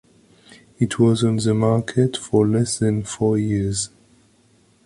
It 0.79 0.97
was 0.97 1.23
on 1.23 1.35
the 1.35 1.53
market 1.53 2.17
for 2.17 2.47
less 2.47 2.79
than 2.79 3.03
four 3.03 3.37
years. 3.37 3.91